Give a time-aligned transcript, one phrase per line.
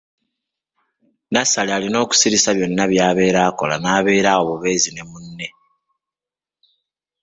[1.31, 5.47] Nassali alina okusirisa byonna by'abeera akola n'abeera bubeezi awo munne.